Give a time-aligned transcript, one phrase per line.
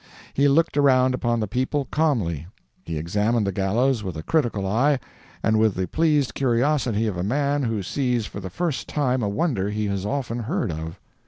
[0.33, 2.47] He looked around upon the people, calmly;
[2.83, 4.97] he examined the gallows with a critical eye,
[5.43, 9.29] and with the pleased curiosity of a man who sees for the first time a
[9.29, 10.99] wonder he has often heard of.